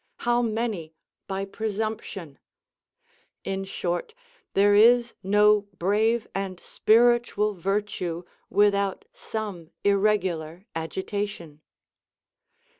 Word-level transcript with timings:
how 0.25 0.41
many 0.41 0.95
by 1.27 1.45
presumption! 1.45 2.39
In 3.43 3.63
short, 3.65 4.15
there 4.55 4.73
is 4.73 5.13
no 5.21 5.67
brave 5.77 6.27
and 6.33 6.59
spiritual 6.59 7.53
virtue 7.53 8.23
without 8.49 9.05
some 9.13 9.69
irregular 9.83 10.65
agitation. 10.75 11.61